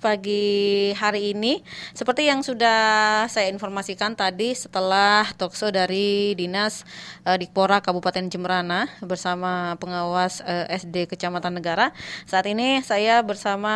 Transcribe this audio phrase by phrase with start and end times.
[0.00, 1.60] pagi hari ini
[1.92, 6.88] seperti yang sudah saya informasikan tadi setelah talkshow dari Dinas
[7.22, 11.92] uh, Dikpora Kabupaten Jemberana bersama pengawas uh, SD Kecamatan Negara.
[12.24, 13.74] Saat ini saya bersama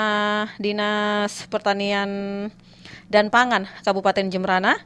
[0.56, 2.10] Dinas Pertanian
[3.08, 4.76] dan Pangan Kabupaten Jemberana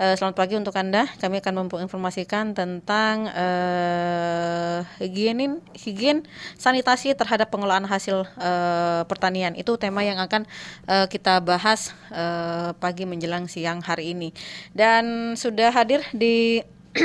[0.00, 1.12] Uh, selamat pagi untuk Anda.
[1.20, 6.24] Kami akan menginformasikan tentang uh, higienin, higien
[6.56, 9.52] sanitasi terhadap pengelolaan hasil uh, pertanian.
[9.52, 10.48] Itu tema yang akan
[10.88, 14.32] uh, kita bahas uh, pagi menjelang siang hari ini.
[14.72, 16.64] Dan sudah hadir di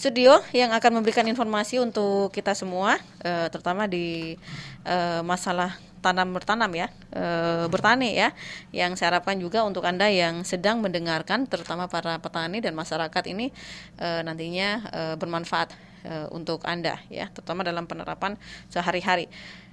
[0.00, 4.40] studio yang akan memberikan informasi untuk kita semua, uh, terutama di
[4.88, 7.24] uh, masalah tanam bertanam ya e,
[7.72, 8.36] bertani ya
[8.76, 13.48] yang saya harapkan juga untuk anda yang sedang mendengarkan terutama para petani dan masyarakat ini
[13.96, 15.72] e, nantinya e, bermanfaat
[16.04, 18.36] e, untuk anda ya terutama dalam penerapan
[18.68, 19.32] sehari-hari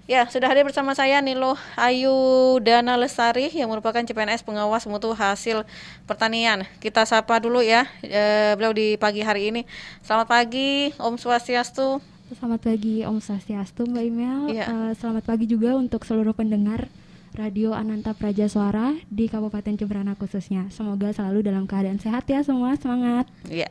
[0.10, 2.12] Ya, sudah hadir bersama saya Nilo Ayu
[2.60, 5.62] Dana Lestari yang merupakan CPNS pengawas mutu hasil
[6.10, 6.66] pertanian.
[6.82, 9.62] Kita sapa dulu ya e, beliau di pagi hari ini.
[10.02, 12.02] Selamat pagi, Om Swastiastu.
[12.32, 14.56] Selamat pagi Om Swastiastu Mbak Imel.
[14.56, 14.72] Ya.
[14.72, 16.88] Uh, selamat pagi juga untuk seluruh pendengar
[17.36, 20.72] Radio Ananta Praja Suara di Kabupaten Jemberana khususnya.
[20.72, 22.80] Semoga selalu dalam keadaan sehat ya semua.
[22.80, 23.28] Semangat.
[23.52, 23.68] Iya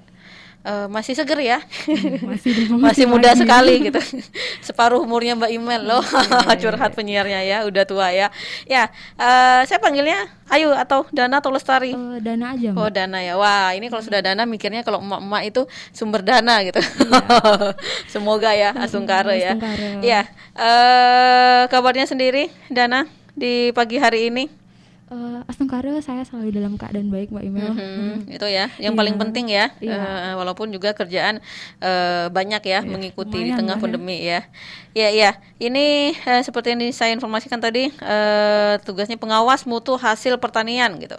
[0.65, 2.53] uh, masih seger ya, hmm, masih
[2.85, 3.41] masih muda lagi.
[3.45, 4.01] sekali gitu,
[4.67, 6.97] separuh umurnya Mbak Imel loh, iya, iya, curhat iya.
[6.97, 8.29] penyiarnya ya, udah tua ya.
[8.69, 11.95] Ya, uh, saya panggilnya Ayu atau Dana atau Lestari?
[11.95, 12.75] Uh, dana aja.
[12.75, 12.81] Mbak.
[12.83, 15.63] Oh Dana ya, wah ini kalau sudah Dana mikirnya kalau emak-emak itu
[15.95, 16.83] sumber dana gitu.
[16.83, 17.79] Iya.
[18.11, 19.55] Semoga ya, Asungkara ya.
[20.03, 20.27] Iya,
[20.59, 23.07] uh, kabarnya sendiri Dana
[23.39, 24.60] di pagi hari ini?
[25.11, 27.75] Uh, Astungkara saya selalu dalam keadaan baik Mbak Imel.
[27.75, 28.15] Mm -hmm.
[28.31, 29.01] Itu ya, yang yeah.
[29.03, 29.75] paling penting ya.
[29.83, 29.99] Yeah.
[29.99, 29.99] Iya.
[29.99, 31.43] Uh, walaupun juga kerjaan
[31.83, 32.87] uh, banyak ya yeah.
[32.87, 34.47] mengikuti Lumayan di tengah pandemi ya.
[34.95, 40.95] Ya ya, ini uh, seperti yang saya informasikan tadi uh, tugasnya pengawas mutu hasil pertanian
[41.03, 41.19] gitu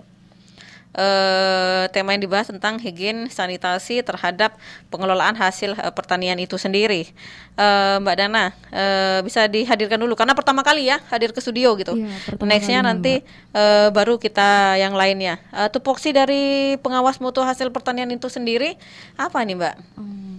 [0.96, 4.56] uh, tema yang dibahas tentang higien sanitasi terhadap
[4.92, 7.12] pengelolaan hasil uh, pertanian itu sendiri.
[7.56, 11.96] Uh, Mbak Dana uh, bisa dihadirkan dulu karena pertama kali ya hadir ke studio gitu.
[11.96, 13.24] Iya, Nextnya nanti
[13.56, 15.40] uh, baru kita yang lainnya.
[15.52, 18.76] Uh, tupoksi dari pengawas mutu hasil pertanian itu sendiri
[19.16, 19.76] apa nih Mbak?
[20.00, 20.32] Hmm.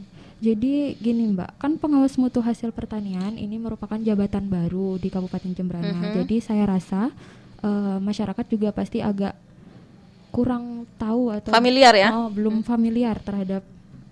[0.43, 5.95] Jadi gini Mbak, kan pengawas mutu hasil pertanian ini merupakan jabatan baru di Kabupaten Jemberana.
[5.95, 6.15] Mm -hmm.
[6.19, 7.15] Jadi saya rasa
[7.63, 9.39] uh, masyarakat juga pasti agak
[10.33, 12.67] kurang tahu atau familiar ya oh, belum hmm.
[12.67, 13.63] familiar terhadap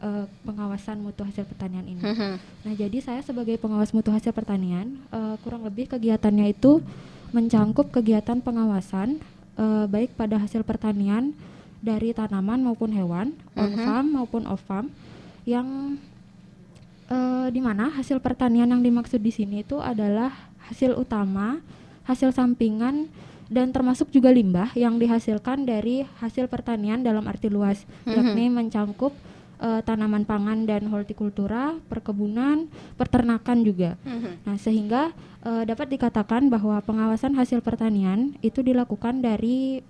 [0.04, 2.02] uh, pengawasan mutu hasil pertanian ini.
[2.04, 2.36] Hmm.
[2.36, 6.84] Nah, jadi saya sebagai pengawas mutu hasil pertanian uh, kurang lebih kegiatannya itu
[7.32, 9.22] mencangkup kegiatan pengawasan
[9.56, 11.32] uh, baik pada hasil pertanian
[11.80, 13.60] dari tanaman maupun hewan, hmm.
[13.60, 14.92] on farm maupun off farm
[15.48, 15.96] yang
[17.08, 21.64] uh, di mana hasil pertanian yang dimaksud di sini itu adalah hasil utama,
[22.04, 23.08] hasil sampingan
[23.50, 28.14] dan termasuk juga limbah yang dihasilkan dari hasil pertanian dalam arti luas, mm-hmm.
[28.14, 29.10] yakni mencangkup
[29.58, 33.98] uh, tanaman pangan dan hortikultura, perkebunan, peternakan juga.
[34.06, 34.32] Mm-hmm.
[34.46, 35.02] Nah, sehingga
[35.42, 39.82] uh, dapat dikatakan bahwa pengawasan hasil pertanian itu dilakukan dari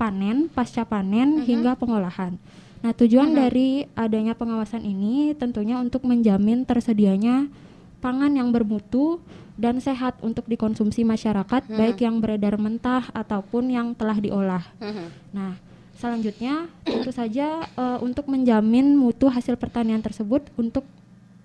[0.00, 1.46] panen, pasca panen mm-hmm.
[1.46, 2.40] hingga pengolahan.
[2.80, 3.42] Nah, tujuan mm-hmm.
[3.44, 7.52] dari adanya pengawasan ini tentunya untuk menjamin tersedianya
[8.00, 9.20] pangan yang bermutu
[9.56, 11.76] dan sehat untuk dikonsumsi masyarakat hmm.
[11.76, 14.64] baik yang beredar mentah ataupun yang telah diolah.
[14.80, 15.12] Hmm.
[15.32, 15.52] Nah,
[15.96, 20.82] selanjutnya tentu saja uh, untuk menjamin mutu hasil pertanian tersebut untuk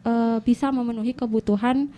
[0.08, 1.92] uh, bisa memenuhi kebutuhan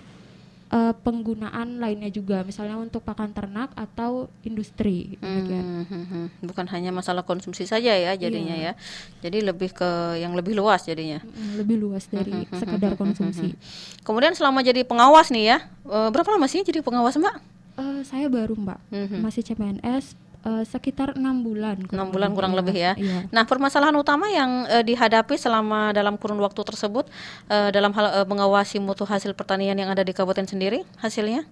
[0.69, 5.17] uh, penggunaan lainnya juga, misalnya untuk pakan ternak atau industri.
[5.19, 6.25] Hmm, hmm, hmm, hmm.
[6.45, 8.73] Bukan hanya masalah konsumsi saja ya jadinya iya.
[8.77, 11.21] ya, jadi lebih ke yang lebih luas jadinya.
[11.21, 13.57] Hmm, lebih luas dari hmm, sekedar konsumsi.
[14.05, 15.57] Kemudian selama jadi pengawas nih ya,
[15.89, 17.35] uh, berapa lama sih jadi pengawas mbak?
[17.79, 19.19] Uh, saya baru mbak, hmm.
[19.23, 21.79] masih CPNS uh, sekitar enam bulan.
[21.89, 22.93] Enam bulan kurang lebih ya.
[22.95, 23.27] Iya.
[23.31, 27.07] Nah, permasalahan utama yang uh, dihadapi selama dalam kurun waktu tersebut
[27.51, 31.43] uh, dalam hal uh, mengawasi mutu hasil pertanian yang ada di kabupaten sendiri hasilnya?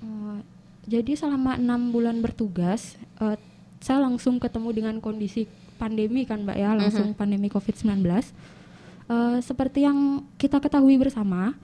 [0.00, 0.40] Uh,
[0.86, 3.36] jadi selama enam bulan bertugas, uh,
[3.82, 7.20] saya langsung ketemu dengan kondisi pandemi kan, mbak ya, langsung uh -huh.
[7.20, 8.00] pandemi COVID-19.
[9.06, 11.54] Uh, seperti yang kita ketahui bersama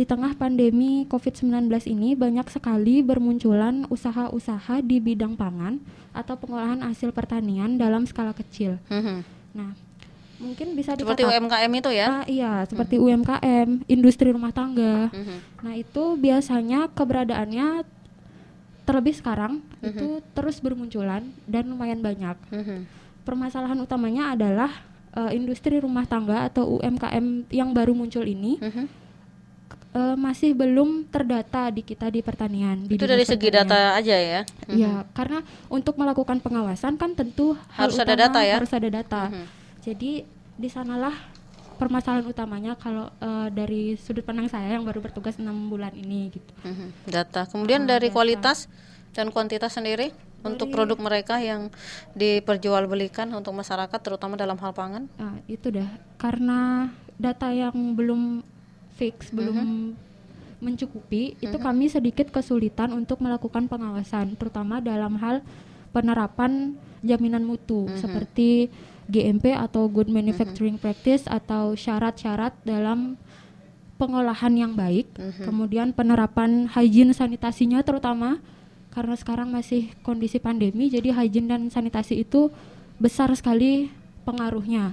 [0.00, 5.76] di tengah pandemi COVID-19 ini banyak sekali bermunculan usaha-usaha di bidang pangan
[6.16, 8.80] atau pengolahan hasil pertanian dalam skala kecil.
[8.88, 9.18] Mm-hmm.
[9.52, 9.76] Nah,
[10.40, 12.06] mungkin bisa seperti UMKM itu ya?
[12.08, 13.12] Ah, iya, seperti mm-hmm.
[13.28, 15.12] UMKM, industri rumah tangga.
[15.12, 15.38] Mm-hmm.
[15.68, 17.84] Nah, itu biasanya keberadaannya
[18.88, 19.84] terlebih sekarang mm-hmm.
[19.84, 22.40] itu terus bermunculan dan lumayan banyak.
[22.48, 22.80] Mm-hmm.
[23.28, 24.80] Permasalahan utamanya adalah
[25.12, 28.56] uh, industri rumah tangga atau UMKM yang baru muncul ini.
[28.64, 28.99] Mm-hmm
[29.94, 32.86] uh, masih belum terdata di kita di pertanian.
[32.86, 34.40] Di Itu dari segi data aja ya?
[34.70, 35.10] Iya, hmm.
[35.14, 35.38] karena
[35.70, 38.56] untuk melakukan pengawasan kan tentu harus ada data ya.
[38.58, 39.30] Harus ada data.
[39.30, 39.46] Hmm.
[39.80, 40.22] Jadi
[40.60, 41.14] di sanalah
[41.80, 46.52] permasalahan utamanya kalau uh, dari sudut pandang saya yang baru bertugas enam bulan ini gitu.
[46.60, 46.92] Hmm.
[47.08, 47.48] Data.
[47.48, 48.16] Kemudian uh, dari data.
[48.20, 48.68] kualitas
[49.16, 51.68] dan kuantitas sendiri untuk produk mereka yang
[52.16, 55.04] diperjualbelikan untuk masyarakat terutama dalam hal pangan?
[55.20, 56.88] Nah, itu dah karena
[57.20, 58.40] data yang belum
[59.00, 59.40] fix, uh-huh.
[59.40, 59.58] belum
[60.60, 61.44] mencukupi, uh-huh.
[61.48, 61.64] itu mhm.
[61.64, 65.40] kami sedikit kesulitan untuk melakukan pengawasan terutama dalam hal
[65.96, 67.96] penerapan jaminan mutu uh-huh.
[67.96, 68.68] seperti
[69.08, 70.92] GMP atau Good Manufacturing uh-huh.
[70.92, 73.16] Practice atau syarat-syarat dalam
[73.96, 75.48] pengolahan yang baik, uh-huh.
[75.48, 78.36] kemudian penerapan hygiene sanitasinya terutama
[78.90, 82.50] karena sekarang masih kondisi pandemi jadi hygiene dan sanitasi itu
[83.00, 83.88] besar sekali
[84.28, 84.92] pengaruhnya.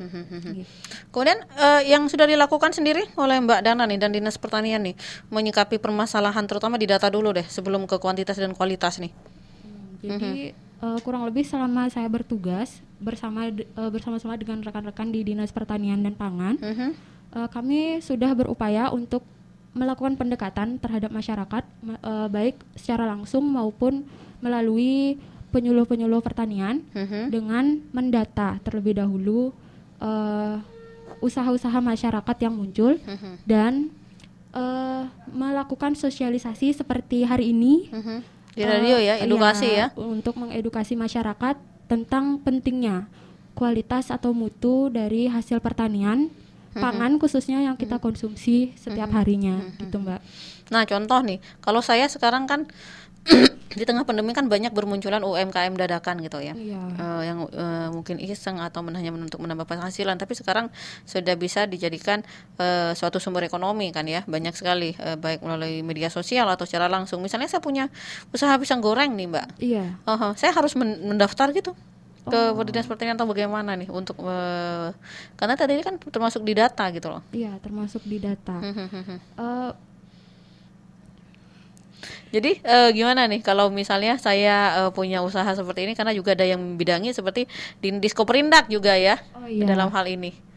[0.00, 0.70] Gitu.
[1.12, 4.96] Kemudian uh, yang sudah dilakukan sendiri oleh Mbak Dana nih dan Dinas Pertanian nih
[5.28, 9.12] menyikapi permasalahan terutama di data dulu deh sebelum ke kuantitas dan kualitas nih.
[9.12, 15.52] Hmm, jadi uh, kurang lebih selama saya bertugas bersama uh, bersama-sama dengan rekan-rekan di Dinas
[15.52, 19.24] Pertanian dan Pangan, uh, kami sudah berupaya untuk
[19.70, 21.62] melakukan pendekatan terhadap masyarakat
[22.02, 24.02] uh, baik secara langsung maupun
[24.42, 25.14] melalui
[25.50, 27.30] penyuluh-penyuluh pertanian uh-huh.
[27.30, 29.54] dengan mendata terlebih dahulu
[30.00, 30.58] uh,
[31.20, 33.36] usaha-usaha masyarakat yang muncul uh-huh.
[33.44, 33.92] dan
[34.56, 38.20] uh, melakukan sosialisasi seperti hari ini uh-huh.
[38.56, 43.06] di radio uh, ya edukasi ya, ya untuk mengedukasi masyarakat tentang pentingnya
[43.52, 46.32] kualitas atau mutu dari hasil pertanian
[46.70, 50.22] pangan khususnya yang kita konsumsi setiap harinya gitu mbak.
[50.70, 52.70] Nah contoh nih, kalau saya sekarang kan
[53.78, 56.82] di tengah pandemi kan banyak bermunculan UMKM dadakan gitu ya, iya.
[56.98, 60.66] uh, yang uh, mungkin iseng atau hanya untuk menambah penghasilan, tapi sekarang
[61.06, 62.26] sudah bisa dijadikan
[62.58, 66.90] uh, suatu sumber ekonomi kan ya, banyak sekali uh, baik melalui media sosial atau secara
[66.90, 67.22] langsung.
[67.22, 67.86] Misalnya saya punya
[68.34, 70.02] usaha pisang goreng nih mbak, iya.
[70.02, 71.70] uh -huh, saya harus mendaftar gitu
[72.30, 72.62] ke oh.
[72.68, 74.92] dinas pertanian atau bagaimana nih untuk uh,
[75.40, 78.60] karena tadi ini kan termasuk di data gitu loh iya termasuk di data
[79.40, 79.72] uh,
[82.34, 86.46] jadi uh, gimana nih kalau misalnya saya uh, punya usaha seperti ini karena juga ada
[86.46, 87.50] yang bidangi seperti
[87.80, 89.66] di Diskoperindak juga ya oh, iya.
[89.66, 90.50] dalam hal ini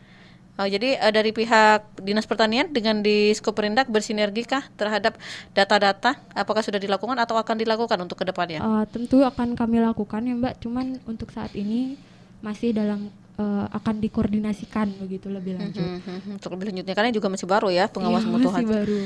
[0.53, 5.17] Oh, jadi uh, dari pihak Dinas Pertanian dengan di Skoperindak bersinergi kah terhadap
[5.57, 6.13] data-data?
[6.37, 8.61] Apakah sudah dilakukan atau akan dilakukan untuk ke depannya?
[8.61, 10.61] Uh, tentu akan kami lakukan ya Mbak.
[10.61, 11.97] Cuman untuk saat ini
[12.45, 15.81] masih dalam uh, akan dikoordinasikan begitu lebih lanjut.
[15.81, 18.67] Hmm, hmm, hmm, untuk lebih lanjutnya karena juga masih baru ya pengawas iya, mutu masih
[18.69, 18.99] baru.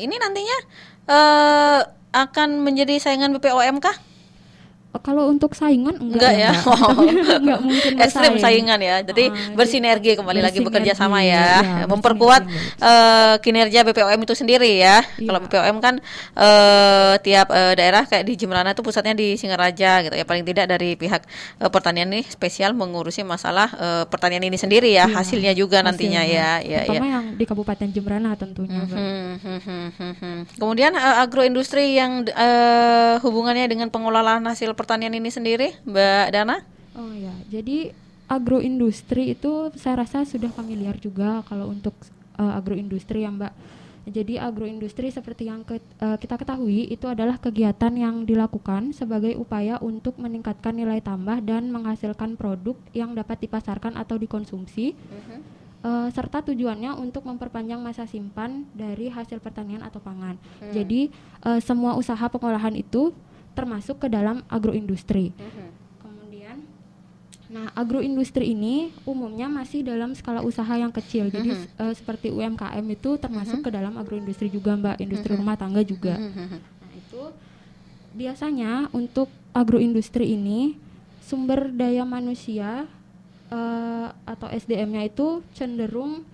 [0.00, 0.58] Ini nantinya
[1.08, 3.96] uh, akan menjadi saingan BPOM kah?
[4.98, 6.66] Kalau untuk saingan enggak, enggak ya, ya.
[6.66, 7.06] Oh.
[7.46, 9.06] enggak mungkin ekstrim saingan ya.
[9.06, 12.42] Jadi uh, bersinergi kembali bersinergi, lagi bekerja sama ya, ya memperkuat
[12.82, 15.30] uh, kinerja BPOM itu sendiri ya, ya.
[15.30, 15.94] kalau BPOM kan
[16.34, 20.26] uh, tiap uh, daerah kayak di Jemrana itu pusatnya di Singaraja gitu ya.
[20.26, 21.22] Paling tidak dari pihak
[21.62, 25.94] uh, pertanian nih spesial mengurusi masalah uh, pertanian ini sendiri ya, ya hasilnya juga hasilnya.
[25.94, 26.50] nantinya ya.
[26.66, 32.26] Ya ya yang di Kabupaten Jemrana tentunya hmm, hmm, hmm, hmm, kemudian uh, agroindustri yang
[32.32, 36.64] uh, hubungannya dengan pengelolaan hasil pertanian ini sendiri, Mbak Dana?
[36.96, 37.92] Oh ya, jadi
[38.24, 41.92] agroindustri itu saya rasa sudah familiar juga kalau untuk
[42.40, 43.52] uh, agroindustri ya Mbak.
[44.10, 49.76] Jadi agroindustri seperti yang ke, uh, kita ketahui itu adalah kegiatan yang dilakukan sebagai upaya
[49.84, 54.96] untuk meningkatkan nilai tambah dan menghasilkan produk yang dapat dipasarkan atau dikonsumsi.
[54.96, 55.40] Uh -huh.
[55.84, 60.40] uh, serta tujuannya untuk memperpanjang masa simpan dari hasil pertanian atau pangan.
[60.64, 60.72] Hmm.
[60.72, 61.12] Jadi
[61.44, 63.12] uh, semua usaha pengolahan itu
[63.54, 65.34] termasuk ke dalam agroindustri.
[65.34, 65.68] Mm-hmm.
[66.00, 66.56] Kemudian,
[67.50, 71.28] nah agroindustri ini umumnya masih dalam skala usaha yang kecil.
[71.28, 71.36] Mm-hmm.
[71.36, 73.72] Jadi uh, seperti UMKM itu termasuk mm-hmm.
[73.72, 75.42] ke dalam agroindustri juga, mbak, industri mm-hmm.
[75.44, 76.14] rumah tangga juga.
[76.16, 76.58] Mm-hmm.
[76.60, 77.22] Nah itu
[78.14, 80.78] biasanya untuk agroindustri ini
[81.22, 82.90] sumber daya manusia
[83.50, 86.26] uh, atau SDM-nya itu cenderung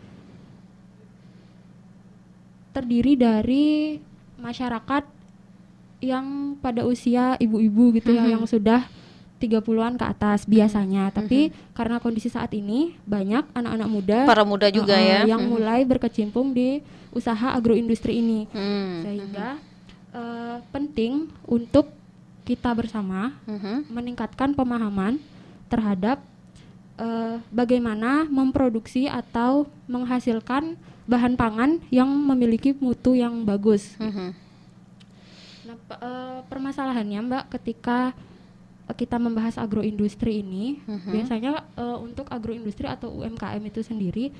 [2.77, 3.97] terdiri dari
[4.37, 5.16] masyarakat
[6.01, 8.85] yang pada usia ibu-ibu gitu ya yang sudah
[9.37, 14.97] 30-an ke atas biasanya, tapi karena kondisi saat ini banyak anak-anak muda para muda juga
[14.97, 16.81] uh, ya yang mulai berkecimpung di
[17.13, 18.49] usaha agroindustri ini.
[18.49, 19.05] Hmm.
[19.05, 19.61] Sehingga
[20.17, 21.93] uh, penting untuk
[22.49, 23.93] kita bersama hmm.
[23.93, 25.21] meningkatkan pemahaman
[25.69, 26.25] terhadap
[26.97, 34.01] uh, bagaimana memproduksi atau menghasilkan bahan pangan yang memiliki mutu yang bagus.
[34.01, 34.46] Hmm
[35.67, 38.15] Nah, uh, permasalahannya Mbak ketika
[38.95, 41.11] kita membahas agroindustri ini, uh-huh.
[41.11, 44.31] biasanya uh, untuk agroindustri atau UMKM itu sendiri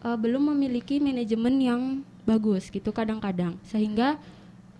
[0.00, 1.82] uh, belum memiliki manajemen yang
[2.24, 4.16] bagus gitu kadang-kadang sehingga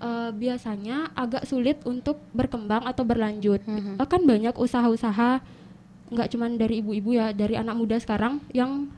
[0.00, 3.61] uh, biasanya agak sulit untuk berkembang atau berlanjut.
[3.61, 4.00] -hmm.
[4.00, 5.45] kan banyak usaha-usaha
[6.11, 8.88] nggak cuma dari ibu-ibu ya, dari anak muda sekarang yang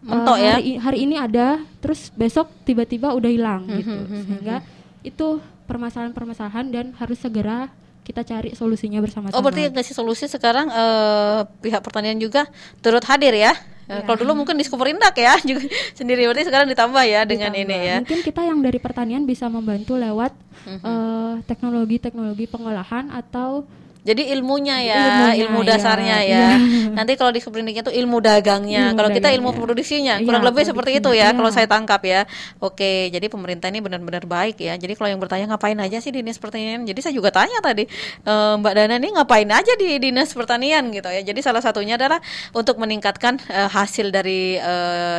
[0.00, 0.80] Mentok uh, hari, ya?
[0.80, 3.76] hari ini ada, terus besok tiba-tiba udah hilang -hmm.
[3.84, 3.98] gitu.
[4.24, 4.56] Sehingga
[5.04, 5.28] itu
[5.70, 7.70] permasalahan-permasalahan dan harus segera
[8.02, 9.38] kita cari solusinya bersama-sama.
[9.38, 12.50] Oh berarti kasih solusi sekarang uh, pihak pertanian juga
[12.82, 13.54] turut hadir ya?
[13.86, 14.06] Ya.
[14.06, 17.30] Kalau dulu mungkin di Skuperindak ya juga sendiri berarti sekarang ditambah ya ditambah.
[17.30, 17.96] dengan ini ya.
[18.02, 20.90] Mungkin kita yang dari pertanian bisa membantu lewat teknologi-teknologi uh -huh.
[20.90, 23.66] uh, teknologi -teknologi pengolahan atau
[24.00, 26.40] jadi ilmunya ya, ilmunya, ilmu dasarnya ya.
[26.40, 26.48] ya.
[26.96, 28.90] Nanti kalau di sprintingnya itu ilmu dagangnya.
[28.90, 31.36] Ilmu kalau kita ilmu produksinya, iya, kurang ya, lebih seperti itu ya, ya.
[31.36, 32.24] Kalau saya tangkap ya.
[32.64, 34.80] Oke, jadi pemerintah ini benar-benar baik ya.
[34.80, 36.88] Jadi kalau yang bertanya ngapain aja sih di dinas pertanian?
[36.88, 37.84] Jadi saya juga tanya tadi,
[38.24, 41.20] e, Mbak Dana ini ngapain aja di dinas pertanian gitu ya.
[41.20, 42.24] Jadi salah satunya adalah
[42.56, 44.74] untuk meningkatkan e, hasil dari e,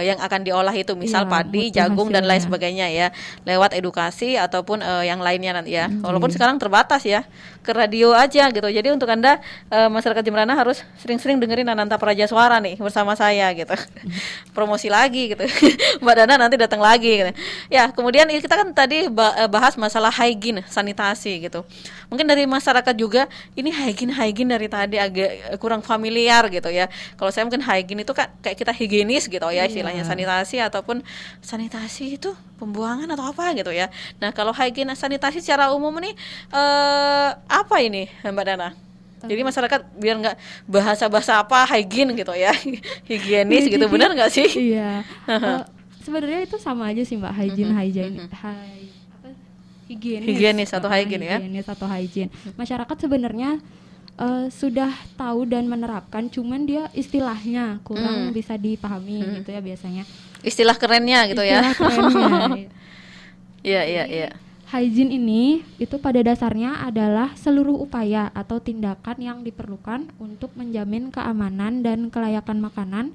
[0.10, 2.18] yang akan diolah itu, misal ya, padi, jagung hasilnya.
[2.18, 3.08] dan lain sebagainya ya,
[3.46, 5.86] lewat edukasi ataupun yang lainnya nanti ya.
[5.86, 7.22] Hmm, Walaupun sekarang terbatas ya,
[7.62, 12.26] ke radio aja gitu jadi untuk Anda uh, masyarakat Jemberana harus sering-sering dengerin Ananta Praja
[12.26, 13.76] Suara nih bersama saya gitu.
[14.56, 15.44] Promosi lagi gitu.
[16.04, 17.32] Mbak Dana nanti datang lagi gitu.
[17.70, 21.68] Ya, kemudian kita kan tadi eh, bahas masalah hygiene, sanitasi gitu.
[22.12, 26.92] Mungkin dari masyarakat juga ini hygiene hygiene dari tadi agak kurang familiar gitu ya.
[27.16, 30.10] Kalau saya mungkin hygiene itu kan kayak kita higienis gitu ya istilahnya yeah.
[30.10, 31.04] sanitasi ataupun
[31.40, 33.90] sanitasi itu pembuangan atau apa gitu ya.
[34.22, 36.14] Nah, kalau hygiene sanitasi secara umum nih
[36.54, 38.70] eh, apa ini Mbak Dana?
[39.22, 42.54] Jadi masyarakat biar nggak bahasa-bahasa apa hygiene gitu ya,
[43.10, 44.50] higienis gitu, benar nggak sih?
[44.74, 45.06] Iya.
[45.30, 45.62] uh,
[46.06, 48.90] sebenarnya itu sama aja sih Mbak, hygiene, hygiene, hy,
[49.94, 51.38] higienis, higienis atau hygiene ya.
[51.38, 52.32] Higienis atau hygiene.
[52.58, 53.62] Masyarakat sebenarnya
[54.18, 58.34] uh, sudah tahu dan menerapkan, cuman dia istilahnya kurang hmm.
[58.34, 59.34] bisa dipahami hmm.
[59.44, 60.04] gitu ya biasanya.
[60.42, 61.72] Istilah kerennya gitu ya.
[61.72, 61.78] Istilah ya.
[61.78, 62.70] kerennya.
[63.62, 64.30] Iya, iya, iya.
[64.74, 71.86] Hygiene ini itu pada dasarnya adalah seluruh upaya atau tindakan yang diperlukan untuk menjamin keamanan
[71.86, 73.14] dan kelayakan makanan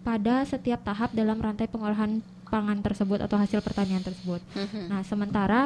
[0.00, 4.44] pada setiap tahap dalam rantai pengolahan pangan tersebut atau hasil pertanian tersebut.
[4.52, 4.84] Mm-hmm.
[4.92, 5.60] Nah, sementara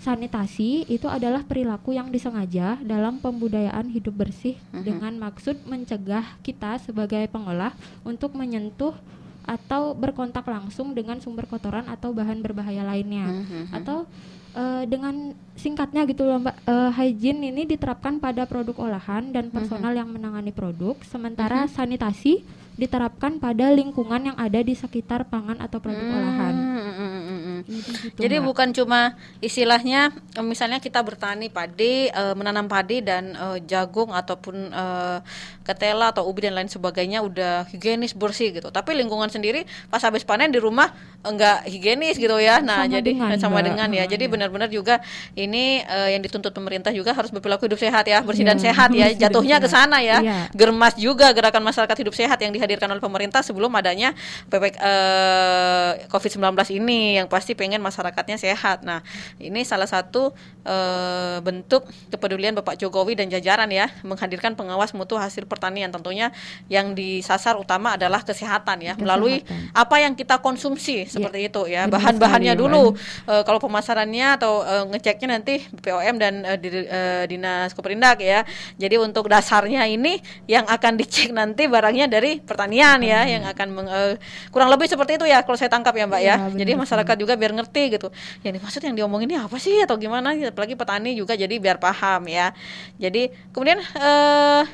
[0.00, 4.82] sanitasi itu adalah perilaku yang disengaja dalam pembudayaan hidup bersih mm-hmm.
[4.82, 8.96] dengan maksud mencegah kita sebagai pengolah untuk menyentuh
[9.50, 13.74] atau berkontak langsung dengan sumber kotoran atau bahan berbahaya lainnya mm-hmm.
[13.74, 14.06] atau
[14.54, 19.90] uh, dengan singkatnya gitu loh mbak uh, hygiene ini diterapkan pada produk olahan dan personal
[19.90, 20.00] mm -hmm.
[20.06, 21.74] yang menangani produk sementara mm -hmm.
[21.74, 22.34] sanitasi
[22.78, 26.20] diterapkan pada lingkungan yang ada di sekitar pangan atau produk mm -hmm.
[26.22, 26.54] olahan
[27.66, 28.46] gitu, Jadi mbak.
[28.46, 29.00] bukan cuma
[29.40, 34.84] istilahnya eh, misalnya kita bertani padi, e, menanam padi dan e, jagung ataupun e,
[35.70, 38.72] ketela atau ubi dan lain sebagainya udah higienis bersih gitu.
[38.72, 40.90] Tapi lingkungan sendiri pas habis panen di rumah
[41.20, 42.58] enggak higienis gitu ya.
[42.64, 43.64] Nah, sama jadi dengan, sama mbak.
[43.70, 44.04] dengan ya.
[44.08, 45.04] Jadi benar-benar juga
[45.36, 48.50] ini e, yang dituntut pemerintah juga harus berperilaku hidup sehat ya, bersih yeah.
[48.56, 49.06] dan sehat ya.
[49.14, 50.18] Jatuhnya ke sana ya.
[50.18, 50.44] Yeah.
[50.56, 54.16] Germas juga gerakan masyarakat hidup sehat yang dihadirkan oleh pemerintah sebelum adanya
[54.48, 54.92] PPK e,
[56.08, 56.42] COVID-19
[56.80, 58.86] ini yang pasti pasti pengen masyarakatnya sehat.
[58.86, 59.02] Nah,
[59.42, 60.30] ini salah satu
[60.62, 60.76] e,
[61.42, 61.82] bentuk
[62.14, 65.90] kepedulian Bapak Jokowi dan jajaran ya menghadirkan pengawas mutu hasil pertanian.
[65.90, 66.30] Tentunya
[66.70, 69.02] yang disasar utama adalah kesehatan ya kesehatan.
[69.02, 69.42] melalui
[69.74, 71.10] apa yang kita konsumsi ya.
[71.10, 71.90] seperti itu ya.
[71.90, 72.94] Bahan-bahannya dulu
[73.26, 78.46] e, kalau pemasarannya atau e, ngeceknya nanti BPOM dan e, di, e, Dinas Koperindak ya.
[78.78, 83.88] Jadi untuk dasarnya ini yang akan dicek nanti barangnya dari pertanian ya yang akan meng,
[83.90, 84.00] e,
[84.54, 86.36] kurang lebih seperti itu ya kalau saya tangkap ya Mbak ya.
[86.38, 86.60] ya.
[86.60, 88.12] Jadi masyarakat juga biar ngerti gitu.
[88.44, 89.80] Yang dimaksud yang diomongin ini apa sih?
[89.80, 90.36] Atau gimana?
[90.36, 92.52] Apalagi petani juga jadi biar paham ya.
[93.00, 94.68] Jadi kemudian uh,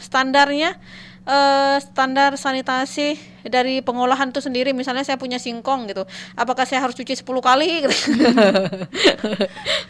[0.00, 0.80] standarnya
[1.26, 4.70] uh, standar sanitasi dari pengolahan itu sendiri.
[4.72, 6.06] Misalnya saya punya singkong gitu
[6.38, 7.68] apakah saya harus cuci 10 kali?
[7.86, 7.92] Gitu.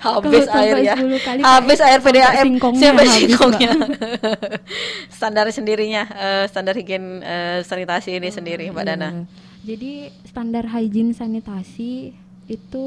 [0.02, 0.97] habis air ya.
[0.97, 3.73] kali habis air PDAM sampai singkongnya.
[5.16, 8.85] Standar sendirinya uh, standar higien uh, sanitasi ini hmm, sendiri Mbak.
[8.85, 9.09] Dana
[9.66, 12.14] jadi standar hygiene sanitasi
[12.46, 12.87] itu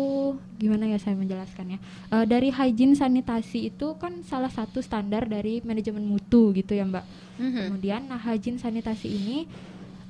[0.55, 1.83] gimana ya saya menjelaskannya
[2.15, 7.03] uh, dari hygiene sanitasi itu kan salah satu standar dari manajemen mutu gitu ya mbak.
[7.39, 7.63] Mm-hmm.
[7.67, 9.37] kemudian nah hygiene sanitasi ini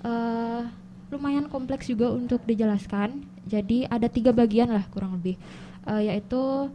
[0.06, 0.70] uh,
[1.10, 3.26] lumayan kompleks juga untuk dijelaskan.
[3.50, 5.42] Jadi ada tiga bagian lah kurang lebih.
[5.90, 6.70] Uh, yaitu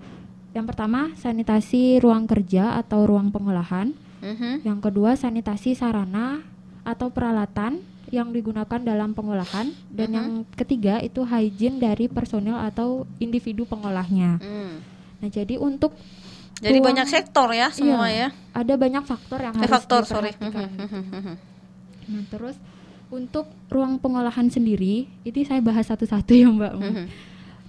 [0.50, 3.94] yang pertama sanitasi ruang kerja atau ruang pengolahan.
[4.24, 4.64] Mm-hmm.
[4.64, 6.40] yang kedua sanitasi sarana
[6.80, 7.84] atau peralatan
[8.14, 10.18] yang digunakan dalam pengolahan dan uh-huh.
[10.18, 14.38] yang ketiga itu hygiene dari personil atau individu pengolahnya.
[14.38, 14.74] Mm.
[15.20, 15.92] Nah, jadi untuk
[16.62, 18.62] jadi tuang, banyak sektor ya semua iya, ya.
[18.62, 20.32] Ada banyak faktor yang eh, harus faktor sorry.
[20.38, 22.56] nah, terus
[23.10, 26.74] untuk ruang pengolahan sendiri, ini saya bahas satu-satu ya Mbak.
[26.74, 27.06] Mhm.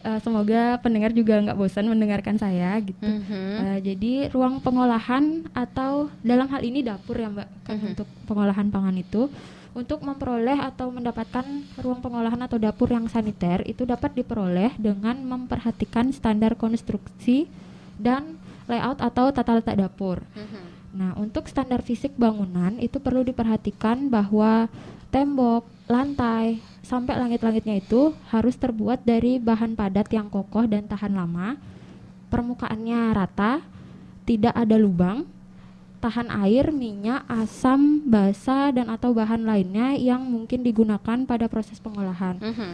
[0.06, 3.02] Uh, semoga pendengar juga nggak bosan mendengarkan saya gitu.
[3.02, 3.46] Mhm.
[3.58, 7.88] Uh, jadi ruang pengolahan atau dalam hal ini dapur ya Mbak kan Mhm.
[7.98, 9.34] untuk pengolahan pangan itu
[9.75, 11.44] untuk memperoleh atau mendapatkan
[11.84, 17.51] ruang pengolahan atau dapur yang saniter itu dapat diperoleh dengan memperhatikan standar konstruksi
[18.00, 18.39] dan
[18.72, 20.24] layout atau tata letak dapur.
[20.34, 20.63] Mhm.
[20.96, 24.72] Nah, untuk standar fisik bangunan itu perlu diperhatikan bahwa
[25.12, 31.60] tembok, lantai, sampai langit-langitnya itu harus terbuat dari bahan padat yang kokoh dan tahan lama.
[32.32, 33.60] Permukaannya rata,
[34.24, 35.27] tidak ada lubang,
[36.05, 42.38] tahan air, minyak, asam, basa dan atau bahan lainnya yang mungkin digunakan pada proses pengolahan.
[42.38, 42.69] Mhm.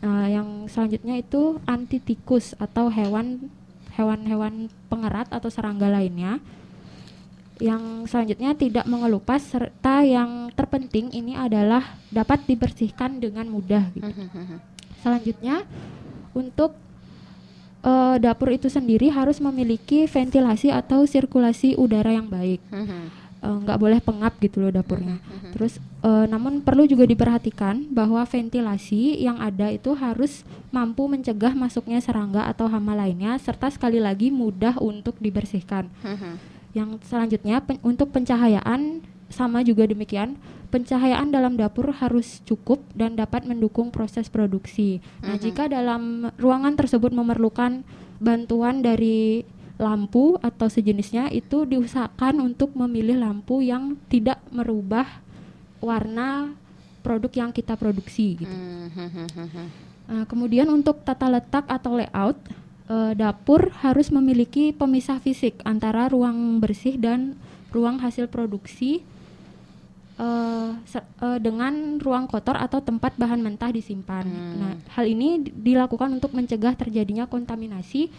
[0.00, 3.52] Nah, yang selanjutnya itu anti tikus atau hewan
[3.92, 6.40] hewan-hewan pengerat atau serangga lainnya.
[7.60, 14.08] Yang selanjutnya tidak mengelupas serta yang terpenting ini adalah dapat dibersihkan dengan mudah gitu.
[14.08, 14.56] Mhm.
[15.04, 15.68] Selanjutnya
[16.32, 16.72] untuk
[17.80, 22.60] eh, dapur itu sendiri harus memiliki ventilasi atau sirkulasi udara yang baik.
[22.70, 23.00] Mhm.
[23.40, 25.16] Eh, nggak boleh pengap gitu loh dapurnya.
[25.16, 25.52] Mhm.
[25.56, 31.98] Terus eh, namun perlu juga diperhatikan bahwa ventilasi yang ada itu harus mampu mencegah masuknya
[31.98, 35.88] serangga atau hama lainnya serta sekali lagi mudah untuk dibersihkan.
[36.70, 40.36] Yang selanjutnya pen- untuk pencahayaan sama juga demikian.
[40.70, 45.02] Pencahayaan dalam dapur harus cukup dan dapat mendukung proses produksi.
[45.18, 45.42] Nah, Mhm.
[45.42, 47.82] jika dalam ruangan tersebut memerlukan
[48.22, 49.42] bantuan dari
[49.80, 55.08] lampu atau sejenisnya itu diusahakan untuk memilih lampu yang tidak merubah
[55.82, 56.54] warna
[57.00, 58.54] produk yang kita produksi gitu.
[58.54, 59.66] Mhm.
[60.06, 62.36] Nah, kemudian untuk tata letak atau layout,
[62.86, 67.40] eh, dapur harus memiliki pemisah fisik antara ruang bersih dan
[67.72, 69.00] ruang hasil produksi
[70.20, 74.24] eh, dengan ruang kotor atau tempat bahan mentah disimpan.
[74.24, 74.54] Hmm.
[74.56, 78.12] Nah, hal ini di- dilakukan untuk mencegah terjadinya kontaminasi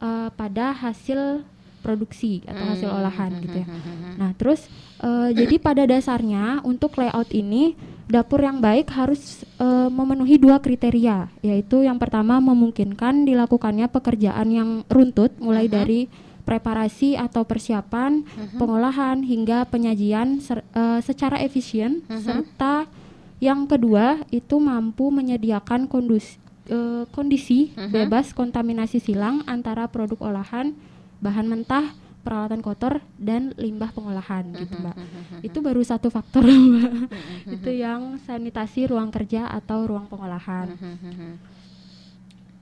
[0.00, 1.44] eh, pada hasil
[1.82, 2.98] produksi atau hasil Hmm.
[2.98, 3.66] olahan gitu ya.
[3.66, 4.14] Mhm.
[4.16, 7.74] Nah, terus eh, jadi pada dasarnya untuk layout ini
[8.06, 14.70] dapur yang baik harus eh, memenuhi dua kriteria, yaitu yang pertama memungkinkan dilakukannya pekerjaan yang
[14.86, 15.72] runtut mulai Mhm.
[15.72, 16.00] dari
[16.42, 18.58] preparasi atau persiapan, Mhm.
[18.58, 22.18] pengolahan hingga penyajian ser- eh, secara efisien Mhm.
[22.18, 22.90] serta
[23.38, 27.90] yang kedua itu mampu menyediakan kondus- eh, kondisi Mhm.
[27.90, 30.74] bebas kontaminasi silang antara produk olahan,
[31.18, 34.94] bahan mentah, peralatan kotor dan limbah pengolahan gitu, Mbak.
[35.42, 37.10] Itu baru satu faktor, Mbak.
[37.50, 40.70] Itu yang sanitasi ruang kerja atau ruang pengolahan.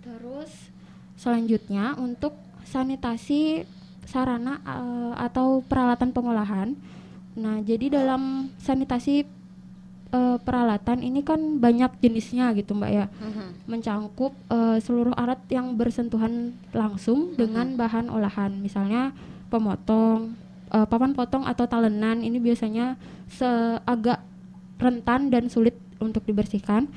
[0.00, 0.48] Terus
[1.16, 2.32] selanjutnya untuk
[2.70, 3.66] sanitasi
[4.06, 6.78] sarana eh, atau peralatan pengolahan.
[7.34, 9.26] Nah, jadi dalam sanitasi
[10.10, 13.06] eh, peralatan ini kan banyak jenisnya gitu, Mbak ya.
[13.10, 13.46] Mhm.
[13.66, 18.54] Mencangkup eh, seluruh alat yang bersentuhan langsung dengan bahan olahan.
[18.62, 19.10] Misalnya
[19.50, 20.38] pemotong,
[20.70, 22.94] eh, papan potong atau talenan ini biasanya
[23.30, 24.22] seagak
[24.80, 26.88] rentan dan sulit untuk dibersihkan.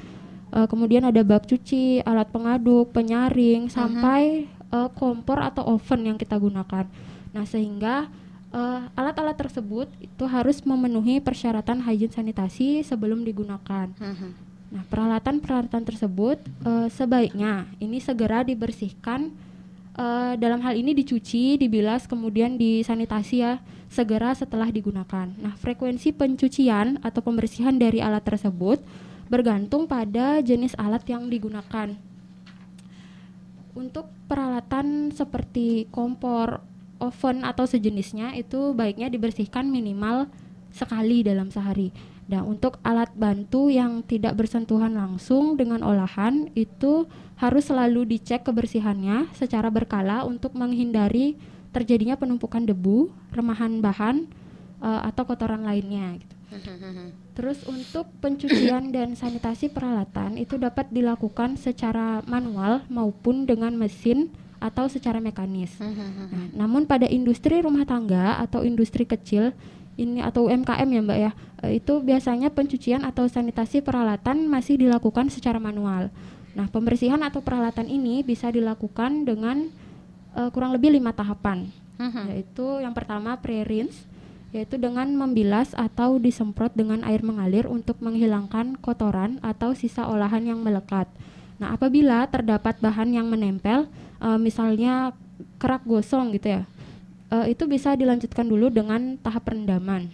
[0.53, 6.33] Eh, kemudian ada bak cuci, alat pengaduk, penyaring, sampai eh, kompor atau oven yang kita
[6.35, 6.89] gunakan.
[7.29, 8.09] Nah, sehingga
[8.53, 13.93] eh, alat-alat tersebut itu harus memenuhi persyaratan hygiene sanitasi sebelum digunakan.
[13.93, 14.29] Mhm.
[14.73, 19.29] Nah, peralatan-peralatan tersebut eh, sebaiknya ini segera dibersihkan.
[19.93, 23.61] eh, dalam hal ini dicuci, dibilas, kemudian disanitasi ya
[23.93, 25.29] segera setelah digunakan.
[25.37, 28.81] Nah, frekuensi pencucian atau pembersihan dari alat tersebut
[29.29, 31.93] bergantung pada jenis alat yang digunakan.
[33.73, 36.61] Untuk peralatan seperti kompor,
[37.01, 40.29] oven atau sejenisnya itu baiknya dibersihkan minimal
[40.71, 41.91] sekali dalam sehari.
[42.23, 47.03] Nah, untuk alat bantu yang tidak bersentuhan langsung dengan olahan itu
[47.35, 51.35] harus selalu dicek kebersihannya secara berkala untuk menghindari
[51.75, 54.29] terjadinya penumpukan debu, remahan bahan
[54.79, 56.32] eh, atau kotoran lainnya gitu.
[57.33, 64.29] Terus untuk pencucian dan sanitasi peralatan itu dapat dilakukan secara manual maupun dengan mesin
[64.61, 65.75] atau secara mekanis.
[66.31, 69.51] Nah, namun pada industri rumah tangga atau industri kecil
[69.93, 75.29] ini atau UMKM ya Mbak ya, eh, itu biasanya pencucian atau sanitasi peralatan masih dilakukan
[75.29, 76.09] secara manual.
[76.53, 79.69] Nah, pembersihan atau peralatan ini bisa dilakukan dengan
[80.33, 81.69] eh, kurang lebih lima tahapan,
[82.01, 82.23] Mhm.
[82.33, 84.01] yaitu yang pertama pre-rinse,
[84.53, 90.61] yaitu dengan membilas atau disemprot dengan air mengalir untuk menghilangkan kotoran atau sisa olahan yang
[90.61, 91.09] melekat.
[91.57, 93.89] Nah, apabila terdapat bahan yang menempel,
[94.21, 95.17] eh, misalnya
[95.57, 96.63] kerak gosong gitu ya,
[97.33, 100.13] eh, itu bisa dilanjutkan dulu dengan tahap perendaman.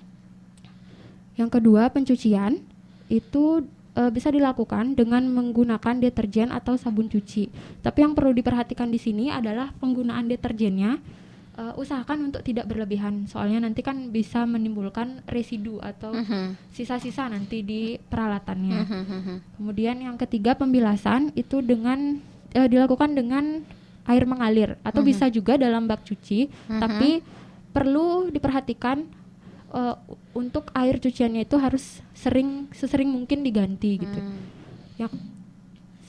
[1.36, 2.66] Yang kedua, pencucian.
[3.10, 3.66] itu
[3.98, 7.50] uh, bisa dilakukan dengan menggunakan deterjen atau sabun cuci.
[7.82, 11.02] Tapi yang perlu diperhatikan di sini adalah penggunaan deterjennya
[11.60, 13.28] uh, usahakan untuk tidak berlebihan.
[13.28, 16.56] Soalnya nanti kan bisa menimbulkan residu atau mhm.
[16.72, 17.36] sisa-sisa uh -huh.
[17.36, 18.80] nanti di peralatannya.
[18.80, 19.20] Uh mhm, -huh.
[19.20, 22.24] Mhm, Kemudian yang ketiga pembilasan itu dengan
[22.56, 23.60] uh, dilakukan dengan
[24.08, 25.12] air mengalir atau uh -huh.
[25.12, 27.22] bisa juga dalam bak cuci, tapi
[27.70, 29.06] perlu diperhatikan
[29.74, 29.96] uh,
[30.34, 34.20] untuk air cuciannya itu harus sering sesering mungkin diganti gitu.
[34.20, 34.42] Hmm.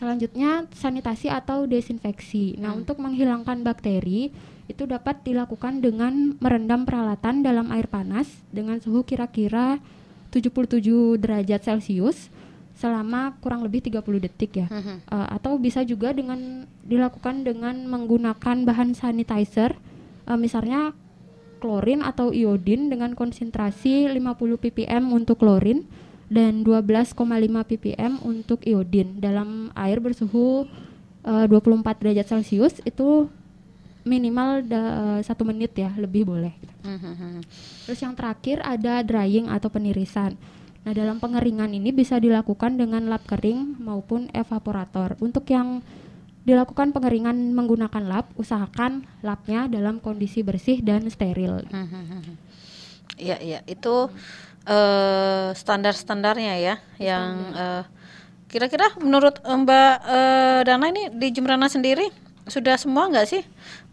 [0.01, 2.57] Selanjutnya sanitasi atau desinfeksi.
[2.57, 2.81] Nah, hmm.
[2.81, 4.33] untuk menghilangkan bakteri
[4.65, 9.77] itu dapat dilakukan dengan merendam peralatan dalam air panas dengan suhu kira-kira
[10.33, 12.33] 77 derajat Celcius
[12.81, 14.67] selama kurang lebih 30 detik ya.
[14.73, 19.77] Uh, atau bisa juga dengan dilakukan dengan menggunakan bahan sanitizer
[20.25, 20.97] uh, misalnya
[21.61, 24.17] klorin atau iodin dengan konsentrasi 50
[24.65, 25.85] ppm untuk klorin
[26.31, 27.19] dan 12,5
[27.67, 30.71] ppm untuk iodin dalam air bersuhu
[31.27, 33.27] uh, 24 derajat celcius itu
[34.07, 34.83] minimal da,
[35.21, 36.55] satu menit ya lebih boleh.
[37.85, 40.39] Terus yang terakhir ada drying atau penirisan.
[40.81, 45.21] Nah dalam pengeringan ini bisa dilakukan dengan lap kering maupun evaporator.
[45.21, 45.85] Untuk yang
[46.49, 51.69] dilakukan pengeringan menggunakan lap, usahakan lapnya dalam kondisi bersih dan steril.
[53.21, 54.09] Iya, iya, itu
[54.67, 56.99] uh, standar-standarnya ya, Standar.
[57.01, 57.83] yang uh,
[58.51, 62.11] kira-kira menurut Mbak uh, Dana ini di Jembrana sendiri
[62.51, 63.43] sudah semua nggak sih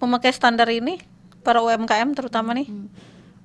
[0.02, 0.98] memakai standar ini
[1.46, 2.68] para UMKM terutama nih?
[2.68, 2.90] Hmm.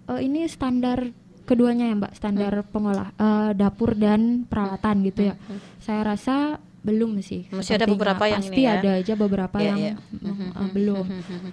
[0.08, 1.12] Uh, ini standar
[1.44, 2.68] keduanya ya Mbak, standar hmm.
[2.72, 5.34] pengolah uh, dapur dan peralatan gitu ya.
[5.36, 5.60] Hmm.
[5.78, 7.46] Saya rasa belum sih.
[7.54, 8.82] Masih ada beberapa yang pasti ini ya.
[8.82, 10.58] ada aja beberapa yeah, yang yeah.
[10.58, 11.06] uh, belum.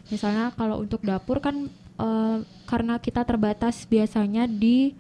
[0.10, 1.70] Misalnya kalau untuk dapur kan
[2.02, 4.98] uh, karena kita terbatas biasanya di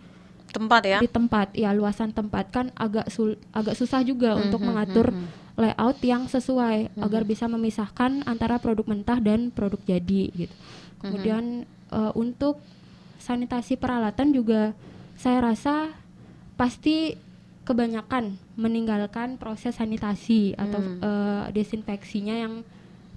[0.51, 0.97] tempat ya.
[0.99, 5.57] Di tempat ya luasan tempat kan agak sul agak susah juga mm-hmm, untuk mengatur mm-hmm.
[5.57, 7.05] layout yang sesuai mm-hmm.
[7.05, 10.55] agar bisa memisahkan antara produk mentah dan produk jadi gitu.
[10.99, 11.95] Kemudian mm-hmm.
[11.95, 12.59] uh, untuk
[13.19, 14.73] sanitasi peralatan juga
[15.19, 15.91] saya rasa
[16.55, 17.15] pasti
[17.67, 20.63] kebanyakan meninggalkan proses sanitasi hmm.
[20.65, 22.65] atau uh, eh, desinfeksinya yang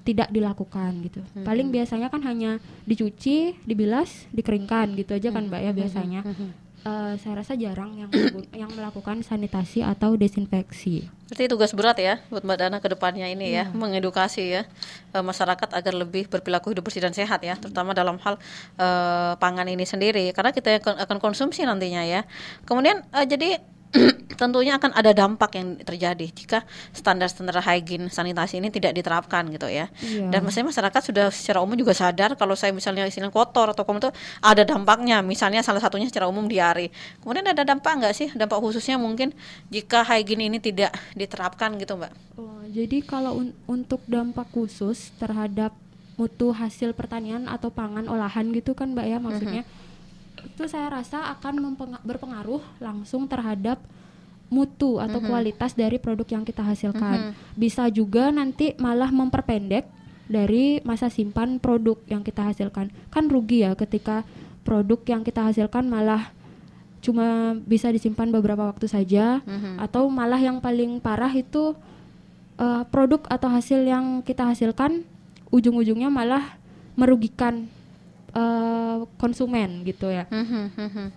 [0.02, 1.24] tidak dilakukan gitu.
[1.32, 1.46] Hmm.
[1.46, 5.80] Paling biasanya kan hanya dicuci, dibilas, dikeringkan gitu aja kan, Mbak ya hmm.
[5.80, 6.20] biasanya.
[6.26, 6.50] Hmm.
[6.82, 8.10] Uh, saya rasa jarang yang
[8.66, 11.06] yang melakukan sanitasi atau desinfeksi.
[11.30, 13.70] Berarti tugas berat ya buat Mbak Dana ke depannya ini yeah.
[13.70, 13.78] ya, iya.
[13.78, 14.62] mengedukasi ya
[15.14, 18.34] uh, masyarakat agar lebih berperilaku hidup bersih dan sehat ya, terutama dalam hal
[18.82, 22.26] uh, pangan ini sendiri karena kita akan konsumsi nantinya ya.
[22.66, 23.62] Kemudian uh, jadi
[24.40, 26.58] tentunya akan ada dampak yang terjadi jika
[26.96, 29.92] standar-standar hygiene sanitasi ini tidak diterapkan gitu ya.
[30.00, 30.32] Iya.
[30.32, 34.08] Dan mestinya masyarakat sudah secara umum juga sadar kalau saya misalnya istilah kotor atau kotor
[34.08, 35.20] itu ada dampaknya.
[35.20, 36.88] Misalnya salah satunya secara umum diare.
[37.20, 38.28] Kemudian ada dampak nggak sih?
[38.32, 39.36] Dampak khususnya mungkin
[39.68, 42.12] jika hygiene ini tidak diterapkan gitu, Mbak.
[42.40, 45.76] Oh, jadi kalau un untuk dampak khusus terhadap
[46.16, 49.64] mutu hasil pertanian atau pangan olahan gitu kan, Mbak ya maksudnya.
[49.64, 49.90] Mm -hmm
[50.40, 53.80] itu saya rasa akan berpengaruh langsung terhadap
[54.52, 55.28] mutu atau mm -hmm.
[55.32, 57.18] kualitas dari produk yang kita hasilkan.
[57.18, 57.56] Mm -hmm.
[57.56, 59.88] Bisa juga nanti malah memperpendek
[60.28, 62.92] dari masa simpan produk yang kita hasilkan.
[63.08, 64.28] Kan rugi ya ketika
[64.62, 66.30] produk yang kita hasilkan malah
[67.02, 69.74] cuma bisa disimpan beberapa waktu saja mm -hmm.
[69.82, 71.74] atau malah yang paling parah itu
[72.62, 75.02] uh, produk atau hasil yang kita hasilkan
[75.50, 76.54] ujung-ujungnya malah
[76.94, 77.66] merugikan
[78.36, 80.24] uh, konsumen gitu ya.
[80.28, 81.08] Hmm, hmm, hmm,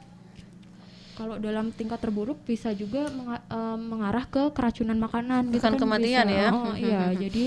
[1.15, 6.27] Kalau dalam tingkat terburuk bisa juga menga uh, mengarah ke keracunan makanan, gitu kan kematian
[6.27, 6.39] bisa.
[6.43, 6.47] ya.
[6.51, 7.43] Oh, iya, jadi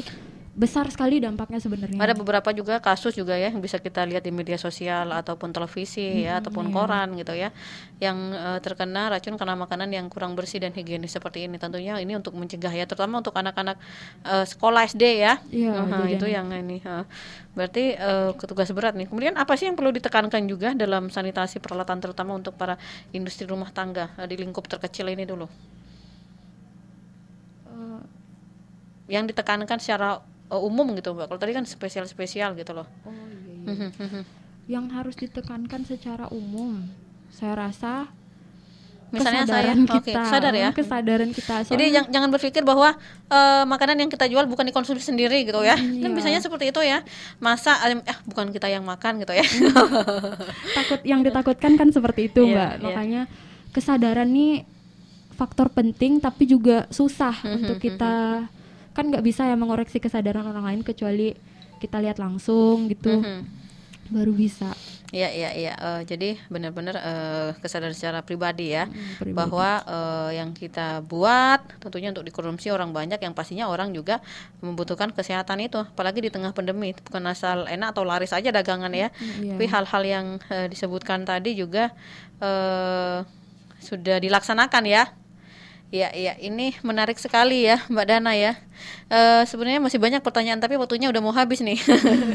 [0.59, 2.03] besar sekali dampaknya sebenarnya.
[2.03, 6.03] Ada beberapa juga kasus juga ya yang bisa kita lihat di media sosial ataupun televisi
[6.03, 6.75] hmm, ya ataupun iya.
[6.75, 7.55] koran gitu ya
[8.03, 11.63] yang uh, terkena racun karena makanan yang kurang bersih dan higienis seperti ini.
[11.63, 13.79] Tentunya ini untuk mencegah ya terutama untuk anak-anak
[14.27, 15.39] uh, sekolah SD ya.
[15.55, 17.07] Iya, uh, itu yang ini uh,
[17.55, 19.07] berarti uh, ketugas berat nih.
[19.07, 22.75] Kemudian apa sih yang perlu ditekankan juga dalam sanitasi peralatan terutama untuk para
[23.15, 25.47] industri rumah tangga uh, di lingkup terkecil ini dulu?
[29.09, 30.21] yang ditekankan secara
[30.53, 31.29] uh, umum gitu mbak.
[31.31, 32.87] Kalau tadi kan spesial spesial gitu loh.
[33.05, 33.13] Oh
[33.69, 34.23] iya, iya.
[34.69, 36.85] yang harus ditekankan secara umum
[37.33, 38.13] saya rasa
[39.09, 40.69] misalnya kesadaran saya kita, okay, sadar ya.
[40.77, 41.57] kesadaran kita.
[41.65, 42.93] Jadi jangan jangan berpikir bahwa
[43.33, 45.81] uh, makanan yang kita jual bukan dikonsumsi sendiri gitu ya.
[45.81, 46.17] Hmm, kan iya.
[46.17, 47.01] biasanya seperti itu ya.
[47.41, 49.45] Masa eh bukan kita yang makan gitu ya.
[50.77, 52.73] Takut yang ditakutkan kan seperti itu iya, mbak.
[52.77, 52.85] iya.
[52.85, 53.23] makanya
[53.73, 54.69] kesadaran nih
[55.39, 58.45] faktor penting tapi juga susah untuk kita
[58.99, 61.39] kan nggak bisa ya mengoreksi kesadaran orang lain kecuali
[61.79, 63.23] kita lihat langsung gitu.
[63.23, 63.41] Mm -hmm.
[64.09, 64.75] baru bisa
[65.09, 65.73] Iya iya iya.
[65.81, 69.37] Uh, jadi benar-benar uh, kesadaran secara pribadi ya Mm, pribadi.
[69.41, 74.21] bahwa uh, yang kita buat tentunya untuk dikonsumsi orang banyak yang pastinya orang juga
[74.61, 79.09] membutuhkan kesehatan itu apalagi di tengah pandemi bukan asal enak atau laris aja dagangan ya.
[79.17, 79.53] Mm, iya.
[79.57, 81.89] Tapi hal-hal yang uh, disebutkan tadi juga
[82.45, 83.25] uh,
[83.81, 85.09] sudah dilaksanakan ya.
[85.89, 88.61] Iya, iya, ini menarik sekali ya, Mbak Dana ya.
[89.09, 91.81] Eh, sebenarnya masih banyak pertanyaan, tapi waktunya udah mau habis nih.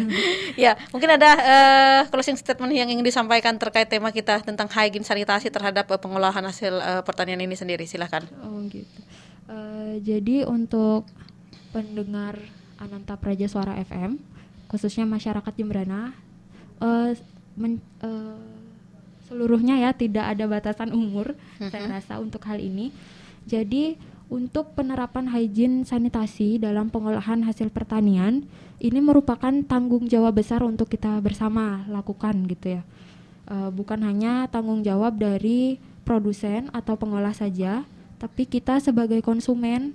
[0.65, 5.53] ya, mungkin ada eh, closing statement yang ingin disampaikan terkait tema kita tentang hygiene sanitasi
[5.53, 7.85] terhadap eh, pengolahan hasil eh, pertanian ini sendiri.
[7.85, 8.25] Silahkan.
[8.41, 8.99] Oh gitu.
[9.45, 11.05] Eh, jadi untuk
[11.69, 12.41] pendengar
[12.81, 14.17] Ananta Praja Suara FM,
[14.65, 16.09] khususnya masyarakat Jembrana,
[16.81, 17.13] eh,
[17.53, 18.41] men- eh,
[19.29, 21.37] seluruhnya ya tidak ada batasan umur.
[21.61, 22.89] Saya rasa untuk hal ini.
[23.47, 23.99] Jadi
[24.31, 28.47] untuk penerapan hygiene sanitasi dalam pengolahan hasil pertanian
[28.81, 32.83] ini merupakan tanggung jawab besar untuk kita bersama lakukan gitu ya.
[33.51, 35.77] Eh, bukan hanya tanggung jawab dari
[36.07, 37.85] produsen atau pengolah saja,
[38.17, 39.93] tapi kita sebagai konsumen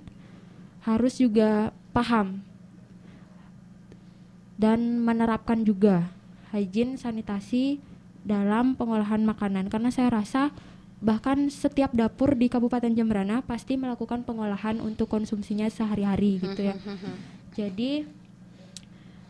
[0.85, 2.41] harus juga paham
[4.55, 6.07] dan menerapkan juga
[6.51, 7.79] hygiene sanitasi
[8.27, 10.51] dalam pengolahan makanan karena saya rasa
[10.99, 16.75] bahkan setiap dapur di Kabupaten Jembrana pasti melakukan pengolahan untuk konsumsinya sehari-hari gitu ya.
[17.55, 18.03] Jadi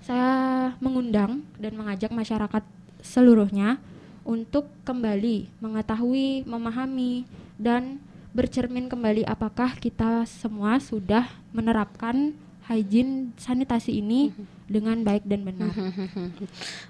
[0.01, 2.65] saya mengundang dan mengajak masyarakat
[3.05, 3.77] seluruhnya
[4.25, 7.29] untuk kembali mengetahui, memahami
[7.61, 8.01] dan
[8.33, 12.33] bercermin kembali apakah kita semua sudah menerapkan
[12.69, 14.29] hygiene sanitasi ini
[14.69, 15.73] dengan baik dan benar.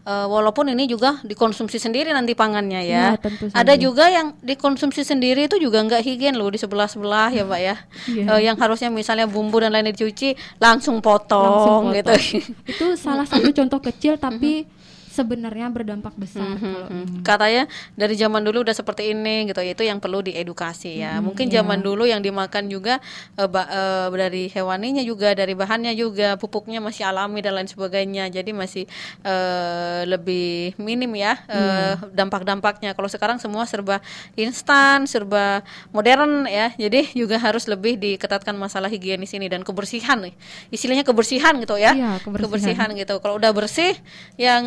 [0.03, 3.15] Eh, walaupun ini juga dikonsumsi sendiri nanti pangannya ya.
[3.15, 7.43] Iya, tentu Ada juga yang dikonsumsi sendiri itu juga nggak higien loh di sebelah-sebelah ya,
[7.47, 7.75] Mbak ya.
[8.11, 8.23] Iya.
[8.35, 12.11] Eh, yang harusnya misalnya bumbu dan lain dicuci langsung potong, Langsung gitu.
[12.11, 12.67] potong.
[12.67, 14.67] Itu salah satu contoh kecil tapi
[15.09, 17.65] sebenarnya berdampak besar kalau Hmm, Katanya
[17.97, 19.59] dari zaman dulu udah seperti ini gitu.
[19.61, 21.17] Itu yang perlu diedukasi ya.
[21.17, 21.61] Mungkin iya.
[21.61, 23.01] zaman dulu yang dimakan juga
[23.35, 28.29] eh, ba- eh, dari hewaninya juga, dari bahannya juga, pupuknya masih alami dan lain sebagainya.
[28.29, 28.83] Jadi masih
[29.25, 32.93] eh, lebih minim ya eh, dampak-dampaknya.
[32.93, 33.99] Kalau sekarang semua serba
[34.37, 36.69] instan, serba modern ya.
[36.77, 40.33] Jadi juga harus lebih diketatkan masalah higienis ini dan kebersihan nih.
[40.69, 41.97] Istilahnya kebersihan gitu ya.
[41.97, 42.91] Iya, kebersihan.
[42.93, 43.17] gitu.
[43.21, 43.95] Kalau udah bersih,
[44.35, 44.63] yang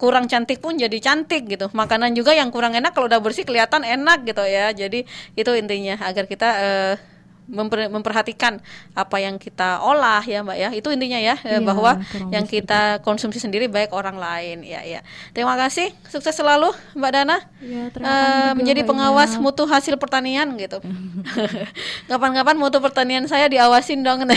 [0.00, 1.66] kurang cantik pun jadi cantik gitu.
[1.72, 4.72] Makanan juga yang kurang enak kalau udah bersih kelihatan enak gitu ya.
[4.72, 6.94] Jadi itu intinya agar kita eh,
[7.46, 8.58] memper- memperhatikan
[8.96, 10.68] apa yang kita olah ya Mbak ya.
[10.72, 12.00] Itu intinya ya Iya, bahwa
[12.32, 14.64] yang kita konsumsi sendiri baik orang lain.
[14.64, 15.04] Ya ya.
[15.36, 15.92] Terima kasih.
[16.08, 17.36] Sukses selalu Mbak Dana.
[17.60, 19.42] Ya, terima kasih juga, menjadi Mbak pengawas Ina.
[19.44, 20.80] mutu hasil pertanian gitu.
[22.10, 24.24] Kapan-kapan mutu pertanian saya diawasin dong.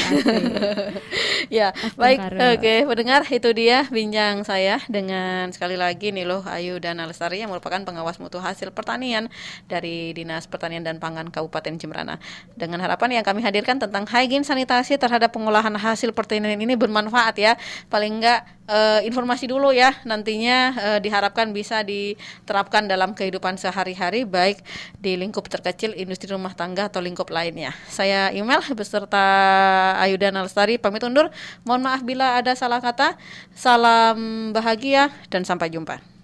[1.58, 2.20] ya, baik.
[2.20, 2.54] Astagfirullah.
[2.60, 7.54] Oke, pendengar itu dia bincang saya dengan sekali lagi nih loh Ayu dan Alestari yang
[7.54, 9.32] merupakan pengawas mutu hasil pertanian
[9.72, 12.20] dari Dinas Pertanian dan Pangan Kabupaten Jembrana.
[12.58, 17.54] Dengan harapan yang kami hadirkan tentang hygiene sanitasi terhadap pengolahan hasil pertanian ini bermanfaat ya.
[17.94, 24.66] Paling enggak eh, informasi dulu ya nantinya eh, diharapkan bisa diterapkan dalam kehidupan sehari-hari baik
[24.98, 27.78] di lingkup terkecil industri rumah tangga atau lingkup lainnya.
[27.86, 29.26] Saya email beserta
[30.02, 31.30] Ayu dan Alstari pamit undur.
[31.62, 33.14] Mohon maaf bila ada salah kata.
[33.54, 36.17] Salam bahagia dan sampai jumpa.